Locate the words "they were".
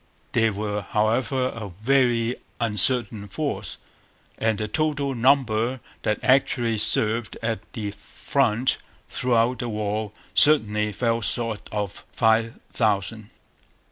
0.31-0.81